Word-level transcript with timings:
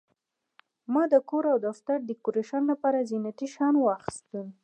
ما 0.93 1.03
د 1.13 1.15
کور 1.29 1.43
او 1.53 1.57
دفتر 1.67 1.97
د 2.01 2.07
ډیکوریشن 2.09 2.61
لپاره 2.71 3.05
زینتي 3.09 3.47
شیان 3.53 3.75
واخیستل. 3.79 4.45